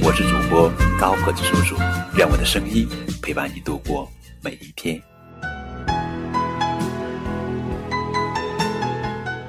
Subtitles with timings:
[0.00, 1.76] 我是主播高个子叔叔，
[2.16, 2.88] 愿我的声音
[3.20, 4.08] 陪伴你度过
[4.40, 5.00] 每一天。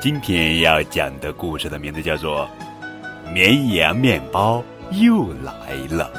[0.00, 2.48] 今天要讲的故事的名字叫做
[3.32, 6.10] 《绵羊面包又来了》，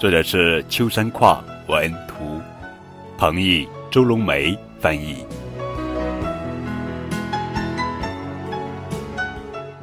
[0.00, 2.40] 作者是秋山跨文图，
[3.18, 5.24] 彭毅、周龙梅翻译。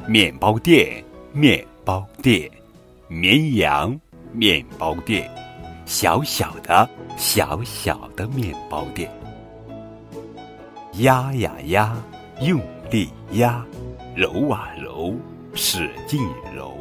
[0.06, 1.02] 面包店，
[1.32, 2.50] 面包店，
[3.08, 3.96] 绵羊
[4.32, 5.30] 面包店，
[5.84, 9.08] 小小的小小的面包店，
[10.94, 11.96] 压呀压，
[12.40, 13.64] 用力压，
[14.16, 15.14] 揉啊揉，
[15.54, 16.20] 使劲
[16.52, 16.76] 揉。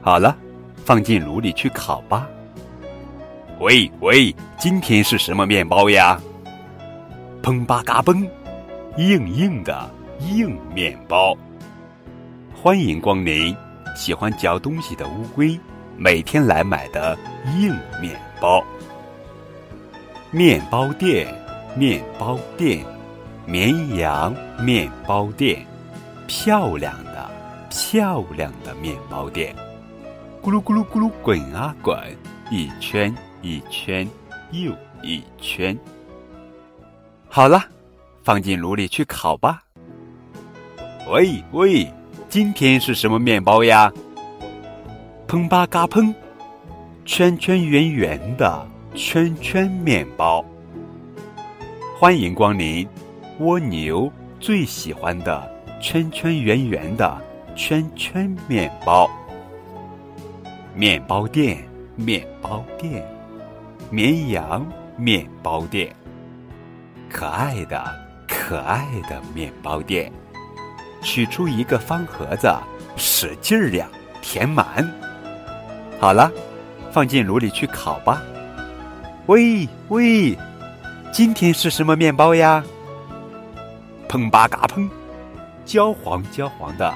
[0.00, 0.36] 好了，
[0.84, 2.28] 放进炉里去烤吧。
[3.58, 6.20] 喂喂，今天是什么面包呀？
[7.42, 8.24] 砰吧嘎嘣，
[8.96, 11.36] 硬硬的硬面包。
[12.54, 13.54] 欢迎光临，
[13.94, 15.58] 喜欢嚼东西的乌龟，
[15.96, 17.16] 每天来买的
[17.58, 18.64] 硬面包。
[20.30, 21.26] 面包店，
[21.76, 22.84] 面包店，
[23.46, 25.66] 绵羊面包店，
[26.26, 27.30] 漂亮的
[27.68, 29.54] 漂亮的面包店，
[30.40, 31.98] 咕噜咕噜咕噜滚啊滚，
[32.50, 34.08] 一圈一圈
[34.52, 35.76] 又一圈。
[37.28, 37.62] 好了，
[38.22, 39.62] 放进炉里去烤吧。
[41.08, 41.92] 喂喂。
[42.30, 43.92] 今天是什么面包呀？
[45.26, 46.14] 砰吧嘎砰，
[47.04, 50.44] 圈圈圆圆的圈圈面包。
[51.98, 52.86] 欢迎光临，
[53.40, 57.20] 蜗牛最喜欢的圈圈圆圆的
[57.56, 59.10] 圈圈面包。
[60.72, 61.58] 面包店，
[61.96, 63.04] 面包店，
[63.90, 64.64] 绵羊
[64.96, 65.92] 面包店，
[67.08, 67.92] 可爱的
[68.28, 70.12] 可爱的面包店。
[71.02, 72.52] 取出一个方盒子，
[72.96, 73.88] 使劲儿量，
[74.20, 74.88] 填满。
[75.98, 76.30] 好了，
[76.90, 78.22] 放进炉里去烤吧。
[79.26, 80.36] 喂喂，
[81.12, 82.64] 今天是什么面包呀？
[84.08, 84.88] 砰吧嘎砰，
[85.64, 86.92] 焦黄焦黄的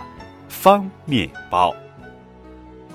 [0.49, 1.75] 方面包。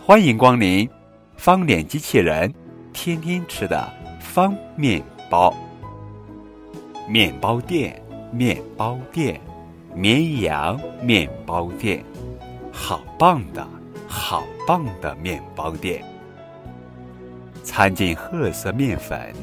[0.06, 0.90] 欢迎光临，
[1.38, 2.54] 方脸机器人
[2.92, 3.88] 天天吃的
[4.20, 5.56] 方面包。
[7.08, 9.40] 面包店，面包店。
[10.00, 12.02] 绵羊面包店，
[12.72, 13.68] 好棒的，
[14.08, 16.02] 好棒的面包店。
[17.66, 19.34] 掺进褐色面粉，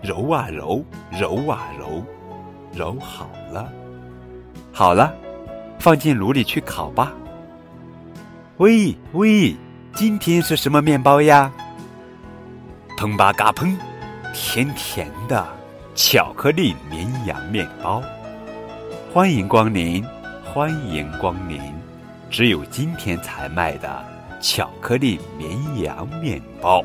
[0.00, 0.82] 揉啊揉，
[1.12, 2.02] 揉啊揉，
[2.72, 3.70] 揉好了，
[4.72, 5.14] 好了，
[5.78, 7.12] 放进炉里去烤吧。
[8.56, 9.54] 喂喂，
[9.94, 11.52] 今天是什么面包呀？
[12.96, 13.76] 砰吧嘎砰，
[14.32, 15.46] 甜甜的
[15.94, 18.02] 巧克力绵羊面包。
[19.16, 20.04] 欢迎光临，
[20.44, 21.58] 欢迎光临！
[22.28, 24.04] 只有今天才卖的
[24.42, 26.84] 巧克力绵羊面包。